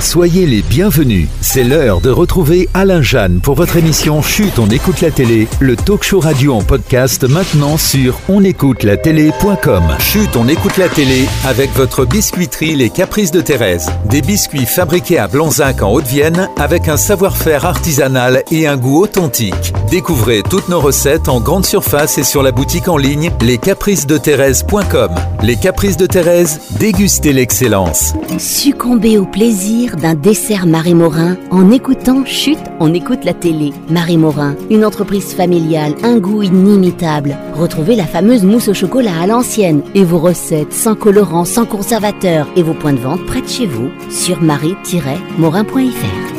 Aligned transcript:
Soyez 0.00 0.46
les 0.46 0.62
bienvenus. 0.62 1.28
C'est 1.42 1.62
l'heure 1.62 2.00
de 2.00 2.08
retrouver 2.08 2.70
Alain 2.72 3.02
Jeanne 3.02 3.40
pour 3.42 3.54
votre 3.54 3.76
émission 3.76 4.22
Chute, 4.22 4.58
on 4.58 4.70
écoute 4.70 5.02
la 5.02 5.10
télé, 5.10 5.46
le 5.60 5.76
talk 5.76 6.02
show 6.02 6.20
radio 6.20 6.54
en 6.54 6.62
podcast 6.62 7.24
maintenant 7.24 7.76
sur 7.76 8.18
onécoutelatélé.com. 8.30 9.82
Chute, 9.98 10.36
on 10.36 10.48
écoute 10.48 10.78
la 10.78 10.88
télé 10.88 11.26
avec 11.44 11.70
votre 11.74 12.06
biscuiterie 12.06 12.76
Les 12.76 12.88
Caprices 12.88 13.30
de 13.30 13.42
Thérèse. 13.42 13.90
Des 14.06 14.22
biscuits 14.22 14.64
fabriqués 14.64 15.18
à 15.18 15.28
Blanzac 15.28 15.82
en 15.82 15.92
Haute-Vienne 15.92 16.48
avec 16.58 16.88
un 16.88 16.96
savoir-faire 16.96 17.66
artisanal 17.66 18.42
et 18.50 18.66
un 18.66 18.78
goût 18.78 19.02
authentique. 19.02 19.74
Découvrez 19.90 20.42
toutes 20.48 20.70
nos 20.70 20.80
recettes 20.80 21.28
en 21.28 21.40
grande 21.40 21.66
surface 21.66 22.16
et 22.16 22.24
sur 22.24 22.42
la 22.42 22.52
boutique 22.52 22.88
en 22.88 22.96
ligne 22.96 23.30
lescapricesdethérèse.com. 23.42 25.10
Les 25.42 25.56
Caprices 25.56 25.98
de 25.98 26.06
Thérèse, 26.06 26.58
dégustez 26.78 27.34
l'excellence. 27.34 28.14
Succombez 28.38 29.18
au 29.18 29.26
plaisir 29.26 29.89
d'un 29.96 30.14
dessert 30.14 30.66
Marie 30.66 30.94
Morin 30.94 31.36
en 31.50 31.70
écoutant 31.70 32.24
Chute, 32.24 32.58
on 32.80 32.94
écoute 32.94 33.24
la 33.24 33.34
télé. 33.34 33.72
Marie 33.88 34.16
Morin, 34.16 34.56
une 34.70 34.84
entreprise 34.84 35.32
familiale, 35.34 35.94
un 36.02 36.18
goût 36.18 36.42
inimitable. 36.42 37.36
Retrouvez 37.54 37.96
la 37.96 38.06
fameuse 38.06 38.44
mousse 38.44 38.68
au 38.68 38.74
chocolat 38.74 39.20
à 39.20 39.26
l'ancienne 39.26 39.82
et 39.94 40.04
vos 40.04 40.18
recettes 40.18 40.72
sans 40.72 40.94
colorant, 40.94 41.44
sans 41.44 41.66
conservateur 41.66 42.48
et 42.56 42.62
vos 42.62 42.74
points 42.74 42.92
de 42.92 42.98
vente 42.98 43.24
près 43.26 43.42
de 43.42 43.48
chez 43.48 43.66
vous 43.66 43.90
sur 44.10 44.40
marie-morin.fr. 44.40 46.29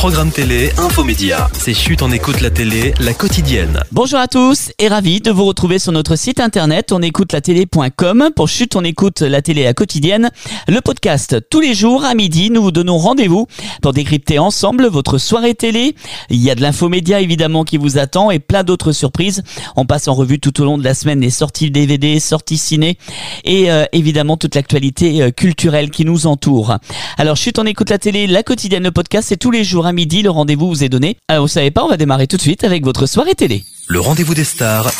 Programme 0.00 0.30
télé, 0.30 0.70
infomédia. 0.78 1.50
C'est 1.52 1.74
chute 1.74 2.00
en 2.00 2.10
écoute 2.10 2.40
la 2.40 2.48
télé, 2.48 2.94
la 3.00 3.12
quotidienne. 3.12 3.82
Bonjour 3.92 4.18
à 4.18 4.28
tous 4.28 4.72
et 4.78 4.88
ravi 4.88 5.20
de 5.20 5.30
vous 5.30 5.44
retrouver 5.44 5.78
sur 5.78 5.92
notre 5.92 6.16
site 6.16 6.40
internet 6.40 6.90
onécoutelatélé.com 6.90 8.30
pour 8.34 8.48
chute 8.48 8.76
on 8.76 8.82
écoute 8.82 9.20
la 9.20 9.42
télé 9.42 9.66
à 9.66 9.74
quotidienne. 9.74 10.30
Le 10.68 10.80
podcast 10.80 11.36
tous 11.50 11.60
les 11.60 11.74
jours 11.74 12.06
à 12.06 12.14
midi, 12.14 12.48
nous 12.48 12.62
vous 12.62 12.70
donnons 12.70 12.96
rendez-vous 12.96 13.46
pour 13.82 13.92
décrypter 13.92 14.38
ensemble 14.38 14.86
votre 14.86 15.18
soirée 15.18 15.54
télé. 15.54 15.94
Il 16.30 16.38
y 16.38 16.50
a 16.50 16.54
de 16.54 16.62
l'infomédia 16.62 17.20
évidemment 17.20 17.64
qui 17.64 17.76
vous 17.76 17.98
attend 17.98 18.30
et 18.30 18.38
plein 18.38 18.64
d'autres 18.64 18.92
surprises. 18.92 19.42
On 19.76 19.84
passe 19.84 20.08
en 20.08 20.14
revue 20.14 20.40
tout 20.40 20.62
au 20.62 20.64
long 20.64 20.78
de 20.78 20.84
la 20.84 20.94
semaine 20.94 21.20
les 21.20 21.28
sorties 21.28 21.70
DVD, 21.70 22.20
sorties 22.20 22.56
ciné 22.56 22.96
et 23.44 23.70
euh, 23.70 23.84
évidemment 23.92 24.38
toute 24.38 24.54
l'actualité 24.54 25.20
euh, 25.20 25.30
culturelle 25.30 25.90
qui 25.90 26.06
nous 26.06 26.26
entoure. 26.26 26.78
Alors 27.18 27.36
chute 27.36 27.58
on 27.58 27.66
écoute 27.66 27.90
la 27.90 27.98
télé, 27.98 28.26
la 28.26 28.42
quotidienne, 28.42 28.84
le 28.84 28.92
podcast 28.92 29.28
c'est 29.28 29.36
tous 29.36 29.50
les 29.50 29.62
jours 29.62 29.84
à 29.84 29.89
midi, 29.92 30.22
le 30.22 30.30
rendez-vous 30.30 30.68
vous 30.68 30.84
est 30.84 30.88
donné. 30.88 31.16
Alors 31.28 31.44
vous 31.44 31.48
savez 31.48 31.70
pas, 31.70 31.84
on 31.84 31.88
va 31.88 31.96
démarrer 31.96 32.26
tout 32.26 32.36
de 32.36 32.42
suite 32.42 32.64
avec 32.64 32.84
votre 32.84 33.06
soirée 33.06 33.34
télé. 33.34 33.64
Le 33.88 34.00
rendez-vous 34.00 34.34
des 34.34 34.44
stars. 34.44 34.90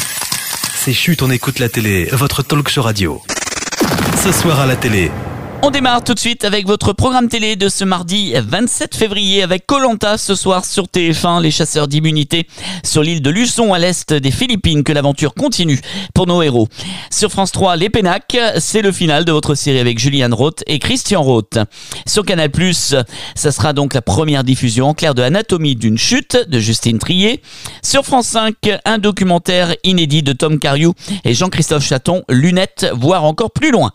C'est 0.75 0.93
chute 0.93 1.23
on 1.23 1.31
écoute 1.31 1.59
la 1.59 1.69
télé, 1.69 2.09
votre 2.13 2.43
talk 2.43 2.69
show 2.69 2.83
radio. 2.83 3.21
Ce 4.23 4.33
soir 4.33 4.61
à 4.61 4.67
la 4.67 4.77
télé, 4.77 5.11
On 5.63 5.71
démarre 5.71 6.03
tout 6.03 6.15
de 6.15 6.19
suite 6.19 6.47
avec 6.47 6.67
votre 6.67 6.95
programme 6.95 7.29
télé 7.29 7.55
de 7.55 7.69
ce 7.69 7.85
mardi 7.85 8.33
27 8.35 8.95
février 8.95 9.43
avec 9.43 9.67
Colanta 9.67 10.17
ce 10.17 10.35
soir 10.35 10.65
sur 10.65 10.85
TF1, 10.85 11.43
les 11.43 11.51
chasseurs 11.51 11.87
d'immunité 11.87 12.47
sur 12.83 13.03
l'île 13.03 13.21
de 13.21 13.29
Luçon 13.29 13.75
à 13.75 13.79
l'est 13.79 14.15
des 14.15 14.31
Philippines 14.31 14.83
que 14.85 14.93
l'aventure 14.93 15.35
continue 15.35 15.79
pour 16.15 16.27
nos 16.27 16.41
héros. 16.41 16.67
Sur 17.11 17.31
France 17.31 17.53
3, 17.53 17.77
Les 17.77 17.91
Pénacs, 17.91 18.39
c'est 18.59 18.81
le 18.81 18.91
final 18.91 19.27
de 19.27 19.33
votre 19.33 19.55
série 19.55 19.79
avec 19.79 19.99
Julianne 19.99 20.33
Roth 20.33 20.65
et 20.67 20.79
Christian 20.79 21.23
Roth. 21.23 21.59
Sur 22.07 22.25
Canal+, 22.25 22.51
ça 23.35 23.53
sera 23.53 23.75
donc 23.75 23.93
la 23.93 24.03
première 24.03 24.45
diffusion 24.45 24.89
en 24.89 24.95
clair 24.95 25.15
de 25.15 25.23
Anatomie 25.23 25.77
d'une 25.77 25.99
chute 25.99 26.39
de 26.49 26.59
Justine 26.59 26.99
Trier. 26.99 27.43
Sur 27.83 28.07
France 28.07 28.29
5, 28.29 28.55
un 28.87 28.97
documentaire 28.97 29.75
inédit 29.85 30.23
de 30.23 30.33
Tom 30.33 30.59
Cariou 30.59 30.95
et 31.25 31.35
Jean-Christophe 31.35 31.87
Chaton, 31.87 32.23
Lunettes, 32.31 32.87
voire 32.95 33.25
encore 33.25 33.51
plus 33.51 33.71
loin. 33.71 33.93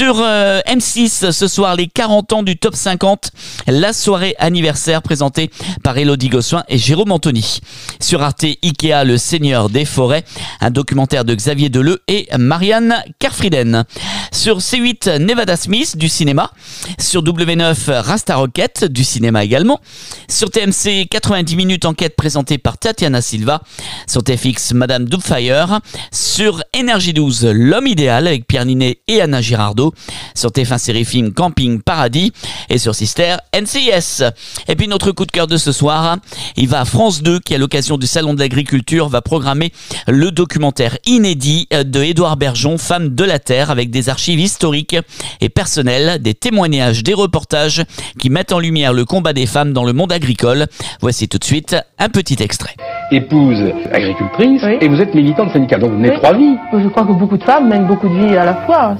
Euh, 0.00 0.60
M6, 0.86 1.32
ce 1.32 1.48
soir, 1.48 1.74
les 1.74 1.88
40 1.88 2.32
ans 2.32 2.42
du 2.44 2.56
Top 2.56 2.76
50, 2.76 3.32
la 3.66 3.92
soirée 3.92 4.36
anniversaire 4.38 5.02
présentée 5.02 5.50
par 5.82 5.98
Elodie 5.98 6.28
Gossuin 6.28 6.62
et 6.68 6.78
Jérôme 6.78 7.10
Anthony. 7.10 7.58
Sur 8.00 8.22
Arte, 8.22 8.44
Ikea, 8.44 9.04
le 9.04 9.18
seigneur 9.18 9.68
des 9.68 9.84
forêts, 9.84 10.24
un 10.60 10.70
documentaire 10.70 11.24
de 11.24 11.34
Xavier 11.34 11.70
Deleu 11.70 12.02
et 12.06 12.28
Marianne 12.38 13.02
Carfriden. 13.18 13.84
Sur 14.30 14.58
C8, 14.58 15.18
Nevada 15.18 15.56
Smith 15.56 15.96
du 15.96 16.08
cinéma. 16.08 16.52
Sur 17.00 17.24
W9, 17.24 17.90
Rasta 17.90 18.36
Rocket 18.36 18.84
du 18.84 19.02
cinéma 19.02 19.42
également. 19.42 19.80
Sur 20.28 20.50
TMC, 20.50 21.08
90 21.10 21.56
minutes 21.56 21.84
enquête 21.84 22.14
présentée 22.16 22.58
par 22.58 22.78
Tatiana 22.78 23.22
Silva. 23.22 23.62
Sur 24.06 24.22
TFX, 24.22 24.72
Madame 24.72 25.06
Doubtfire. 25.06 25.80
Sur 26.12 26.62
Énergie 26.72 27.12
12, 27.12 27.46
L'homme 27.46 27.88
idéal 27.88 28.28
avec 28.28 28.46
Pierre 28.46 28.66
Ninet 28.66 29.00
et 29.08 29.20
Anna 29.20 29.40
Girardot. 29.40 29.92
Sur 30.34 30.50
TF1 30.50 30.75
série 30.78 31.04
film 31.04 31.32
Camping 31.32 31.80
Paradis. 31.80 32.32
Et 32.68 32.78
sur 32.78 32.94
Sister, 32.94 33.36
NCIS. 33.54 34.22
Et 34.68 34.76
puis 34.76 34.88
notre 34.88 35.12
coup 35.12 35.26
de 35.26 35.30
cœur 35.32 35.46
de 35.46 35.56
ce 35.56 35.72
soir, 35.72 36.16
il 36.56 36.68
va 36.68 36.80
à 36.80 36.84
France 36.84 37.22
2 37.22 37.40
qui 37.40 37.54
à 37.54 37.58
l'occasion 37.58 37.96
du 37.98 38.06
Salon 38.06 38.34
de 38.34 38.40
l'Agriculture 38.40 39.08
va 39.08 39.22
programmer 39.22 39.72
le 40.06 40.30
documentaire 40.30 40.96
inédit 41.06 41.68
de 41.70 42.02
Édouard 42.02 42.36
Bergeon, 42.36 42.78
Femme 42.78 43.14
de 43.14 43.24
la 43.24 43.38
Terre, 43.38 43.70
avec 43.70 43.90
des 43.90 44.08
archives 44.08 44.40
historiques 44.40 44.96
et 45.40 45.48
personnelles, 45.48 46.20
des 46.22 46.34
témoignages, 46.34 47.02
des 47.02 47.14
reportages 47.14 47.82
qui 48.18 48.30
mettent 48.30 48.52
en 48.52 48.58
lumière 48.58 48.92
le 48.92 49.04
combat 49.04 49.32
des 49.32 49.46
femmes 49.46 49.72
dans 49.72 49.84
le 49.84 49.92
monde 49.92 50.12
agricole. 50.12 50.66
Voici 51.00 51.28
tout 51.28 51.38
de 51.38 51.44
suite 51.44 51.76
un 51.98 52.08
petit 52.08 52.36
extrait. 52.40 52.74
épouse 53.12 53.58
agricultrice 53.92 54.62
Oui. 54.64 54.78
et 54.80 54.88
vous 54.88 55.00
êtes 55.00 55.14
militante 55.14 55.52
syndicale. 55.52 55.80
Donc 55.80 55.90
vous 55.92 55.96
menez 55.98 56.10
Oui. 56.10 56.16
trois 56.16 56.34
vies. 56.36 56.56
Je 56.72 56.88
crois 56.88 57.04
que 57.04 57.12
beaucoup 57.12 57.36
de 57.36 57.44
femmes 57.44 57.68
mènent 57.68 57.86
beaucoup 57.86 58.08
de 58.08 58.14
vies 58.26 58.36
à 58.36 58.44
la 58.44 58.54
fois. 58.66 58.96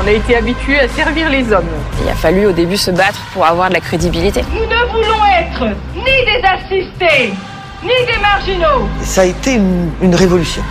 On 0.00 0.06
a 0.06 0.12
été 0.12 0.36
habitués 0.36 0.78
à 0.80 0.88
servir 0.88 1.28
les 1.28 1.52
hommes. 1.52 1.66
Il 2.02 2.08
a 2.08 2.14
fallu 2.14 2.46
au 2.46 2.52
début 2.52 2.76
se 2.76 2.90
battre 2.90 3.20
pour 3.32 3.44
avoir 3.46 3.68
de 3.68 3.74
la 3.74 3.80
crédibilité. 3.80 4.42
Nous 4.52 4.60
ne 4.60 4.92
voulons 4.92 5.24
être 5.40 5.76
ni 5.94 6.04
des 6.24 6.46
assistés, 6.46 7.32
ni 7.82 8.06
des 8.06 8.20
marginaux. 8.22 8.88
Ça 9.02 9.22
a 9.22 9.24
été 9.24 9.54
une, 9.54 9.90
une 10.00 10.14
révolution. 10.14 10.62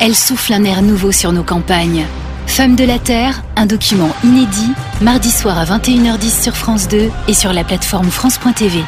Elle 0.00 0.14
souffle 0.14 0.52
un 0.52 0.64
air 0.64 0.82
nouveau 0.82 1.12
sur 1.12 1.32
nos 1.32 1.42
campagnes. 1.44 2.06
Femmes 2.46 2.74
de 2.74 2.84
la 2.84 2.98
Terre, 2.98 3.42
un 3.54 3.66
document 3.66 4.10
inédit, 4.24 4.72
mardi 5.00 5.30
soir 5.30 5.56
à 5.56 5.64
21h10 5.64 6.42
sur 6.42 6.56
France 6.56 6.88
2 6.88 7.10
et 7.28 7.34
sur 7.34 7.52
la 7.52 7.62
plateforme 7.62 8.10
France.tv. 8.10 8.82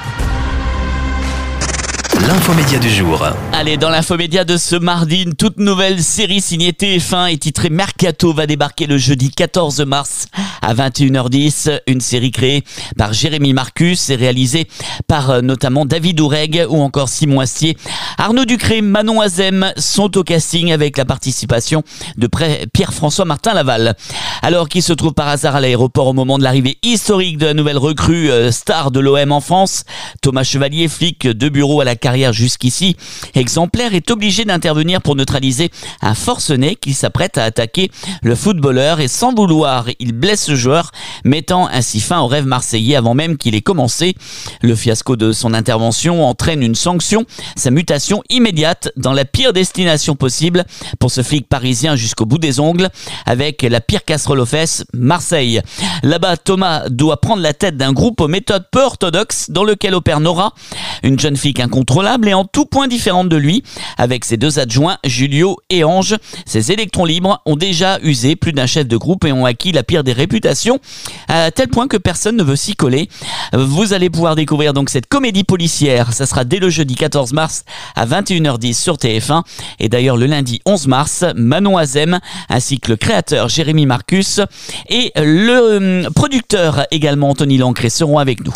l'infomédia 2.33 2.79
du 2.79 2.89
jour. 2.89 3.23
Allez, 3.53 3.77
dans 3.77 3.91
l'infomédia 3.91 4.45
de 4.45 4.57
ce 4.57 4.75
mardi, 4.75 5.23
une 5.23 5.35
toute 5.35 5.59
nouvelle 5.59 6.03
série 6.03 6.41
signée 6.41 6.73
TF1 6.73 7.31
et 7.31 7.37
titrée 7.37 7.69
Mercato 7.69 8.33
va 8.33 8.47
débarquer 8.47 8.87
le 8.87 8.97
jeudi 8.97 9.31
14 9.31 9.83
mars 9.83 10.29
à 10.63 10.73
21h10. 10.73 11.81
Une 11.87 12.01
série 12.01 12.31
créée 12.31 12.65
par 12.97 13.13
Jérémy 13.13 13.53
Marcus 13.53 14.09
et 14.09 14.17
réalisée 14.17 14.67
par 15.07 15.29
euh, 15.29 15.41
notamment 15.43 15.85
David 15.85 16.21
Oureg 16.21 16.65
ou 16.71 16.81
encore 16.81 17.11
Simon 17.11 17.41
Astier. 17.41 17.77
Arnaud 18.17 18.47
Ducré, 18.47 18.81
Manon 18.81 19.21
Azem 19.21 19.71
sont 19.77 20.17
au 20.17 20.25
casting 20.25 20.73
avec 20.73 20.97
la 20.97 21.05
participation 21.05 21.83
de 22.17 22.31
Pierre-François 22.73 23.27
Martin 23.27 23.53
Laval. 23.53 23.95
Alors 24.41 24.71
qu'il 24.71 24.83
se 24.83 24.95
trouve 24.95 25.13
par 25.13 25.29
hasard 25.29 25.57
à 25.57 25.61
l'aéroport 25.61 26.07
au 26.07 26.13
moment 26.15 26.39
de 26.39 26.45
l'arrivée 26.45 26.79
historique 26.83 27.37
de 27.37 27.47
la 27.47 27.55
nouvelle 27.55 27.79
recrue 27.79 28.31
euh, 28.31 28.51
star 28.51 28.91
de 28.91 29.01
l'OM 29.01 29.33
en 29.33 29.41
France, 29.41 29.85
Thomas 30.23 30.45
Chevalier, 30.45 30.89
flic 30.89 31.27
de 31.27 31.49
bureau 31.51 31.83
à 31.83 31.85
la 31.85 31.95
carrière 31.95 32.22
jusqu'ici, 32.31 32.97
exemplaire, 33.35 33.95
est 33.95 34.11
obligé 34.13 34.45
d'intervenir 34.45 35.03
pour 35.03 35.17
neutraliser 35.17 35.71
un 36.01 36.15
forcené 36.15 36.77
qui 36.77 36.95
s'apprête 36.95 37.39
à 37.39 37.45
attaquer 37.45 37.91
le 38.23 38.37
footballeur 38.37 39.01
et 39.01 39.09
sans 39.09 39.35
vouloir, 39.35 39.87
il 39.99 40.13
blesse 40.13 40.45
ce 40.45 40.55
joueur, 40.55 40.93
mettant 41.25 41.67
ainsi 41.69 41.99
fin 42.01 42.21
au 42.21 42.29
rêve 42.29 42.47
marseillais 42.47 42.97
avant 42.97 43.15
même 43.15 43.37
qu'il 43.37 43.55
ait 43.55 43.63
commencé. 43.63 44.15
Le 44.61 44.77
fiasco 44.77 45.17
de 45.17 45.33
son 45.33 45.55
intervention 45.55 46.25
entraîne 46.25 46.63
une 46.63 46.75
sanction, 46.75 47.25
sa 47.57 47.71
mutation 47.71 48.23
immédiate 48.29 48.91
dans 48.97 49.13
la 49.13 49.25
pire 49.25 49.53
destination 49.53 50.15
possible 50.15 50.65
pour 50.99 51.11
ce 51.11 51.23
flic 51.23 51.49
parisien 51.49 51.97
jusqu'au 51.97 52.27
bout 52.27 52.39
des 52.39 52.61
ongles, 52.61 52.89
avec 53.27 53.63
la 53.63 53.81
pire 53.81 54.05
casserole 54.05 54.41
aux 54.41 54.47
fesses, 54.47 54.85
Marseille. 54.93 55.63
Là-bas, 56.03 56.37
Thomas 56.37 56.89
doit 56.89 57.21
prendre 57.21 57.43
la 57.43 57.55
tête 57.55 57.77
d'un 57.77 57.93
groupe 57.93 58.21
aux 58.21 58.29
méthodes 58.29 58.67
peu 58.71 58.83
orthodoxes 58.83 59.51
dans 59.51 59.65
lequel 59.65 59.95
opère 59.95 60.21
Nora, 60.21 60.55
une 61.03 61.19
jeune 61.19 61.37
fille 61.37 61.55
incontrôlable 61.59 62.12
et 62.25 62.35
en 62.35 62.45
tout 62.45 62.67
point 62.67 62.89
différente 62.89 63.29
de 63.29 63.37
lui, 63.37 63.63
avec 63.97 64.25
ses 64.25 64.37
deux 64.37 64.59
adjoints, 64.59 64.99
Julio 65.05 65.59
et 65.71 65.85
Ange. 65.85 66.17
Ces 66.47 66.73
électrons 66.73 67.05
libres 67.05 67.41
ont 67.47 67.57
déjà 67.57 67.99
usé 68.03 68.37
plus 68.37 68.53
d'un 68.53 68.67
chef 68.67 68.87
de 68.87 68.97
groupe 68.97 69.25
et 69.25 69.33
ont 69.33 69.47
acquis 69.47 69.73
la 69.73 69.83
pire 69.83 70.05
des 70.05 70.13
réputations, 70.13 70.79
à 71.29 71.51
tel 71.51 71.69
point 71.69 71.89
que 71.89 71.97
personne 71.97 72.37
ne 72.37 72.43
veut 72.43 72.57
s'y 72.57 72.75
coller. 72.75 73.09
Vous 73.53 73.93
allez 73.93 74.11
pouvoir 74.11 74.37
découvrir 74.37 74.73
donc 74.75 74.91
cette 74.91 75.07
comédie 75.07 75.45
policière. 75.45 76.13
Ça 76.13 76.27
sera 76.27 76.45
dès 76.45 76.59
le 76.59 76.71
jeudi 76.71 76.95
14 76.95 77.33
mars 77.33 77.65
à 77.97 78.07
21h10 78.07 78.75
sur 78.75 78.97
TF1. 78.97 79.43
Et 79.81 79.89
d'ailleurs, 79.89 80.17
le 80.17 80.27
lundi 80.27 80.61
11 80.67 80.87
mars, 80.87 81.25
Manon 81.35 81.77
Azem, 81.77 82.21
ainsi 82.49 82.79
que 82.79 82.91
le 82.91 82.97
créateur 82.97 83.49
Jérémy 83.49 83.87
Marcus 83.87 84.41
et 84.89 85.13
le 85.17 86.05
euh, 86.05 86.11
producteur 86.15 86.87
également 86.91 87.31
Anthony 87.31 87.59
Lancré 87.59 87.91
seront 87.91 88.19
avec 88.19 88.45
nous. 88.45 88.53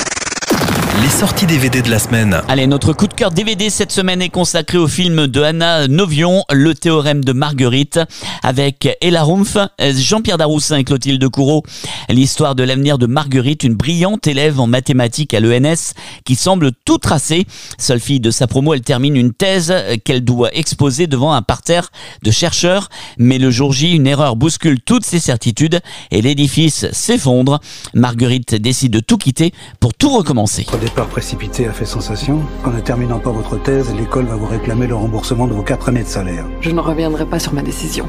Les 1.03 1.11
sorties 1.11 1.45
DVD 1.47 1.83
de 1.83 1.91
la 1.91 1.99
semaine. 1.99 2.41
Allez, 2.49 2.67
notre 2.67 2.95
coup 2.95 3.07
de 3.07 3.13
cœur 3.13 3.31
DVD 3.31 3.69
cette 3.69 3.93
semaine 3.93 4.23
est 4.23 4.31
consacré 4.31 4.79
au 4.79 4.89
film 4.89 5.27
de 5.27 5.43
Anna 5.43 5.89
Novion, 5.89 6.43
Le 6.51 6.75
théorème 6.75 7.23
de 7.23 7.33
Marguerite, 7.33 8.01
avec 8.43 8.89
Ella 9.03 9.23
Rumpf, 9.23 9.59
Jean-Pierre 9.79 10.39
Daroussin 10.39 10.79
et 10.79 10.85
Clotilde 10.85 11.29
Courreau. 11.29 11.65
L'histoire 12.09 12.55
de 12.55 12.63
l'avenir 12.63 12.97
de 12.97 13.07
Marguerite, 13.07 13.63
une 13.65 13.75
brillante 13.75 14.27
élève 14.27 14.59
en 14.59 14.67
mathématiques 14.67 15.35
à 15.35 15.41
l'ENS 15.41 15.93
qui 16.25 16.35
semble 16.35 16.71
tout 16.87 16.99
tracer. 16.99 17.47
Seule 17.79 18.01
fille 18.01 18.21
de 18.21 18.31
sa 18.31 18.47
promo, 18.47 18.73
elle 18.73 18.81
termine 18.81 19.17
une 19.17 19.35
thèse 19.35 19.75
qu'elle 20.05 20.25
doit 20.25 20.55
exposer 20.57 21.07
devant 21.07 21.35
un 21.35 21.43
parterre 21.43 21.91
de 22.23 22.31
chercheurs. 22.31 22.89
Mais 23.19 23.39
le 23.39 23.51
jour 23.51 23.75
J, 23.75 23.93
une 23.93 24.07
erreur 24.07 24.35
bouscule 24.35 24.81
toutes 24.81 25.05
ses 25.05 25.21
certitudes 25.21 25.81
et 26.11 26.23
l'édifice 26.23 26.87
s'effondre. 26.93 27.61
Marguerite 27.93 28.55
décide 28.55 28.93
de 28.93 29.01
tout 29.01 29.19
quitter 29.19 29.53
pour 29.79 29.93
tout 29.93 30.09
recommencer. 30.09 30.65
Départ 30.87 31.09
précipité 31.09 31.67
a 31.67 31.73
fait 31.73 31.85
sensation. 31.85 32.43
En 32.65 32.71
ne 32.71 32.79
terminant 32.79 33.19
pas 33.19 33.33
votre 33.33 33.61
thèse, 33.61 33.93
l'école 33.93 34.27
va 34.27 34.37
vous 34.37 34.47
réclamer 34.47 34.87
le 34.87 34.95
remboursement 34.95 35.49
de 35.49 35.53
vos 35.53 35.65
quatre 35.65 35.89
années 35.89 36.05
de 36.05 36.09
salaire. 36.09 36.45
Je 36.61 36.71
ne 36.71 36.79
reviendrai 36.79 37.27
pas 37.27 37.41
sur 37.41 37.53
ma 37.53 37.63
décision. 37.63 38.07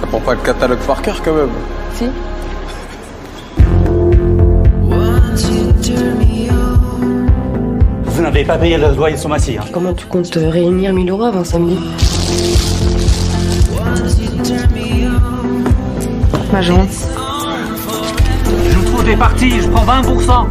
T'apprends 0.00 0.18
pas 0.18 0.34
le 0.34 0.40
catalogue 0.40 0.80
par 0.80 1.02
cœur 1.02 1.22
quand 1.22 1.34
même 1.34 1.50
Si. 1.94 2.06
Vous 8.06 8.22
n'avez 8.22 8.44
pas 8.44 8.58
payé 8.58 8.76
le 8.76 8.92
loyer 8.92 9.16
sur 9.16 9.28
Massy. 9.28 9.56
Hein. 9.56 9.64
Comment 9.72 9.94
tu 9.94 10.06
comptes 10.06 10.34
réunir 10.34 10.92
1000 10.92 11.08
euros 11.10 11.26
avant 11.26 11.44
samedi? 11.44 11.78
Majon. 16.52 16.88
Je 18.70 18.78
vous 18.78 18.84
trouve 18.84 19.04
des 19.04 19.16
parties, 19.16 19.60
je 19.60 19.68
prends 19.68 19.84
20%. 19.84 20.46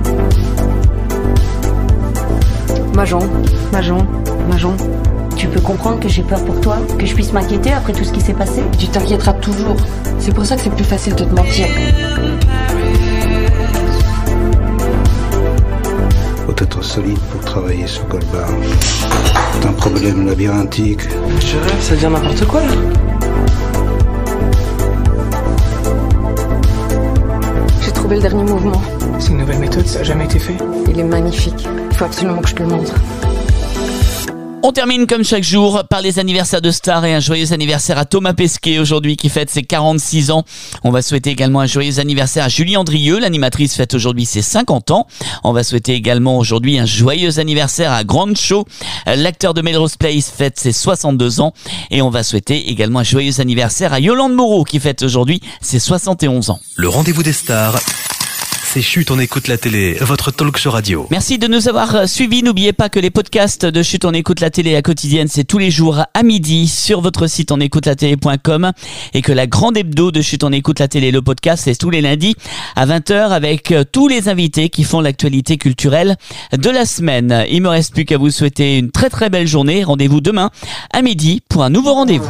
Majon, 2.95 3.19
Majon, 3.71 4.07
Majon. 4.49 4.75
Tu 5.35 5.47
peux 5.47 5.59
comprendre 5.59 5.99
que 5.99 6.07
j'ai 6.07 6.23
peur 6.23 6.43
pour 6.45 6.59
toi, 6.61 6.77
que 6.97 7.05
je 7.05 7.13
puisse 7.13 7.33
m'inquiéter 7.33 7.73
après 7.73 7.93
tout 7.93 8.05
ce 8.05 8.11
qui 8.11 8.21
s'est 8.21 8.33
passé 8.33 8.63
tu 8.77 8.87
t'inquiéteras 8.87 9.33
toujours. 9.33 9.75
C'est 10.19 10.33
pour 10.33 10.45
ça 10.45 10.55
que 10.55 10.61
c'est 10.61 10.69
plus 10.69 10.85
facile 10.85 11.15
de 11.15 11.23
te 11.23 11.35
mentir. 11.35 11.67
Faut 16.45 16.55
être 16.57 16.83
solide 16.83 17.19
pour 17.31 17.41
travailler 17.41 17.87
sur 17.87 18.05
Goldbar. 18.07 18.47
C'est 19.53 19.67
un 19.67 19.73
problème 19.73 20.25
labyrinthique. 20.25 21.01
Je 21.39 21.57
rêve, 21.57 21.81
ça 21.81 21.95
devient 21.95 22.09
n'importe 22.11 22.45
quoi 22.45 22.61
là. 22.61 23.14
Trouvé 28.05 28.17
le 28.17 28.29
dernier 28.29 28.43
mouvement. 28.43 28.81
C'est 29.17 29.31
une 29.31 29.39
nouvelle 29.39 29.57
méthode, 29.57 29.87
ça 29.87 30.01
a 30.01 30.03
jamais 30.03 30.25
été 30.25 30.37
fait. 30.37 30.55
Il 30.87 30.99
est 30.99 31.03
magnifique. 31.03 31.67
Il 31.89 31.97
faut 31.97 32.05
absolument 32.05 32.39
que 32.39 32.49
je 32.49 32.53
te 32.53 32.61
le 32.61 32.69
montre. 32.69 32.93
On 34.67 34.71
termine 34.71 35.05
comme 35.05 35.23
chaque 35.23 35.43
jour 35.43 35.83
par 35.87 36.01
les 36.01 36.17
anniversaires 36.17 36.59
de 36.59 36.71
stars 36.71 37.05
et 37.05 37.13
un 37.13 37.19
joyeux 37.19 37.53
anniversaire 37.53 37.99
à 37.99 38.05
Thomas 38.05 38.33
Pesquet 38.33 38.79
aujourd'hui 38.79 39.15
qui 39.15 39.29
fête 39.29 39.51
ses 39.51 39.61
46 39.61 40.31
ans. 40.31 40.43
On 40.83 40.89
va 40.89 41.03
souhaiter 41.03 41.29
également 41.29 41.59
un 41.59 41.67
joyeux 41.67 41.99
anniversaire 41.99 42.45
à 42.45 42.49
Julie 42.49 42.75
Andrieux, 42.75 43.19
l'animatrice 43.19 43.75
fête 43.75 43.93
aujourd'hui 43.93 44.25
ses 44.25 44.41
50 44.41 44.89
ans. 44.89 45.05
On 45.43 45.53
va 45.53 45.63
souhaiter 45.63 45.93
également 45.93 46.39
aujourd'hui 46.39 46.79
un 46.79 46.87
joyeux 46.87 47.37
anniversaire 47.37 47.91
à 47.91 48.03
Grand 48.03 48.35
Show, 48.35 48.65
l'acteur 49.05 49.53
de 49.53 49.61
Melrose 49.61 49.97
Place 49.97 50.31
fête 50.31 50.57
ses 50.57 50.71
62 50.71 51.41
ans 51.41 51.53
et 51.91 52.01
on 52.01 52.09
va 52.09 52.23
souhaiter 52.23 52.67
également 52.67 53.01
un 53.01 53.03
joyeux 53.03 53.39
anniversaire 53.39 53.93
à 53.93 53.99
Yolande 53.99 54.33
Moreau 54.33 54.63
qui 54.63 54.79
fête 54.79 55.03
aujourd'hui 55.03 55.41
ses 55.61 55.77
71 55.77 56.49
ans. 56.49 56.59
Le 56.75 56.89
rendez-vous 56.89 57.21
des 57.21 57.33
stars. 57.33 57.79
C'est 58.75 58.81
Chut, 58.81 59.09
on 59.09 59.19
écoute 59.19 59.47
la 59.47 59.57
télé, 59.57 59.93
votre 60.01 60.31
talk 60.31 60.57
show 60.57 60.69
radio. 60.69 61.07
Merci 61.09 61.37
de 61.37 61.47
nous 61.47 61.69
avoir 61.69 62.09
suivis. 62.09 62.43
N'oubliez 62.43 62.73
pas 62.73 62.89
que 62.89 62.99
les 62.99 63.09
podcasts 63.09 63.65
de 63.65 63.81
Chut, 63.81 64.03
on 64.03 64.11
écoute 64.11 64.41
la 64.41 64.49
télé 64.49 64.75
à 64.75 64.81
quotidienne, 64.81 65.29
c'est 65.29 65.45
tous 65.45 65.59
les 65.59 65.71
jours 65.71 66.01
à 66.13 66.23
midi 66.23 66.67
sur 66.67 66.99
votre 66.99 67.27
site 67.27 67.53
on 67.53 67.61
écoute 67.61 67.85
la 67.85 67.95
télé.com 67.95 68.73
et 69.13 69.21
que 69.21 69.31
la 69.31 69.47
grande 69.47 69.77
hebdo 69.77 70.11
de 70.11 70.21
Chut, 70.21 70.43
on 70.43 70.51
écoute 70.51 70.79
la 70.79 70.89
télé, 70.89 71.11
le 71.11 71.21
podcast, 71.21 71.63
c'est 71.63 71.77
tous 71.77 71.89
les 71.89 72.01
lundis 72.01 72.35
à 72.75 72.85
20h 72.85 73.29
avec 73.29 73.71
euh, 73.71 73.85
tous 73.89 74.09
les 74.09 74.27
invités 74.27 74.67
qui 74.67 74.83
font 74.83 74.99
l'actualité 74.99 75.55
culturelle 75.55 76.17
de 76.51 76.69
la 76.69 76.85
semaine. 76.85 77.45
Il 77.49 77.61
me 77.61 77.69
reste 77.69 77.93
plus 77.93 78.03
qu'à 78.03 78.17
vous 78.17 78.29
souhaiter 78.29 78.77
une 78.77 78.91
très 78.91 79.09
très 79.09 79.29
belle 79.29 79.47
journée. 79.47 79.85
Rendez-vous 79.85 80.19
demain 80.19 80.49
à 80.91 81.01
midi 81.01 81.41
pour 81.47 81.63
un 81.63 81.69
nouveau 81.69 81.93
rendez-vous. 81.93 82.27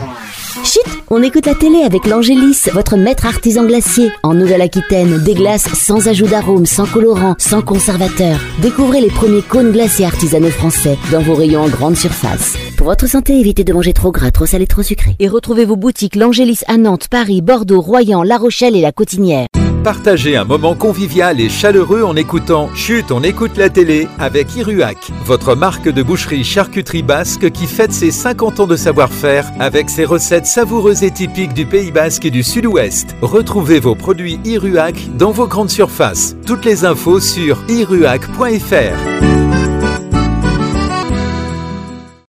Chut, 0.63 0.81
on 1.09 1.21
écoute 1.21 1.45
la 1.45 1.53
télé 1.53 1.79
avec 1.83 2.05
l'Angélis, 2.05 2.69
votre 2.73 2.97
maître 2.97 3.25
artisan 3.25 3.65
glacier. 3.65 4.11
En 4.23 4.33
Nouvelle-Aquitaine, 4.33 5.21
des 5.23 5.33
glaces 5.33 5.67
sans 5.73 6.07
ajout 6.07 6.27
d'arôme, 6.27 6.65
sans 6.65 6.85
colorant, 6.85 7.35
sans 7.37 7.61
conservateur. 7.61 8.39
Découvrez 8.61 9.01
les 9.01 9.09
premiers 9.09 9.41
cônes 9.41 9.71
glacés 9.71 10.05
artisanaux 10.05 10.49
français 10.49 10.97
dans 11.11 11.21
vos 11.21 11.35
rayons 11.35 11.63
en 11.63 11.69
grande 11.69 11.97
surface. 11.97 12.55
Pour 12.77 12.87
votre 12.87 13.07
santé, 13.07 13.39
évitez 13.39 13.63
de 13.63 13.73
manger 13.73 13.93
trop 13.93 14.11
gras, 14.11 14.31
trop 14.31 14.45
salé, 14.45 14.65
trop 14.65 14.83
sucré. 14.83 15.15
Et 15.19 15.27
retrouvez 15.27 15.65
vos 15.65 15.75
boutiques 15.75 16.15
l'Angélis 16.15 16.61
à 16.67 16.77
Nantes, 16.77 17.07
Paris, 17.09 17.41
Bordeaux, 17.41 17.81
Royan, 17.81 18.23
La 18.23 18.37
Rochelle 18.37 18.75
et 18.75 18.81
La 18.81 18.91
Cotinière. 18.91 19.47
Partagez 19.85 20.35
un 20.35 20.45
moment 20.45 20.73
convivial 20.73 21.39
et 21.39 21.47
chaleureux 21.47 22.01
en 22.01 22.15
écoutant 22.15 22.71
Chut, 22.73 23.11
on 23.11 23.21
écoute 23.21 23.55
la 23.55 23.69
télé 23.69 24.07
avec 24.17 24.55
Iruac, 24.55 24.97
votre 25.23 25.53
marque 25.53 25.87
de 25.87 26.01
boucherie 26.01 26.43
charcuterie 26.43 27.03
basque 27.03 27.51
qui 27.51 27.67
fête 27.67 27.93
ses 27.93 28.09
50 28.09 28.61
ans 28.61 28.65
de 28.65 28.77
savoir-faire 28.77 29.45
avec 29.59 29.91
ses 29.91 30.05
recettes 30.05 30.47
savoureuses 30.47 31.03
et 31.03 31.11
typiques 31.11 31.53
du 31.53 31.67
Pays 31.67 31.91
basque 31.91 32.25
et 32.25 32.31
du 32.31 32.41
Sud-Ouest. 32.41 33.15
Retrouvez 33.21 33.79
vos 33.79 33.93
produits 33.93 34.39
Iruac 34.43 34.95
dans 35.19 35.29
vos 35.29 35.45
grandes 35.45 35.69
surfaces. 35.69 36.35
Toutes 36.47 36.65
les 36.65 36.83
infos 36.83 37.19
sur 37.19 37.59
iruac.fr. 37.69 39.54